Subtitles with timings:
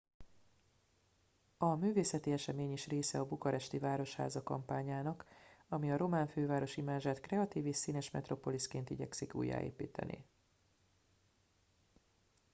[1.57, 5.25] a művészeti esemény is része a bukaresti városháza kampányának
[5.67, 10.25] ami a román főváros imázsát kreatív és színes metropoliszként igyekszik újjáépíteni